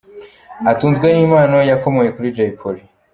Atunzwe 0.71 1.07
n’impano 1.11 1.57
yakomoye 1.71 2.09
kuri 2.15 2.33
Jay 2.35 2.51
Polly. 2.59 2.83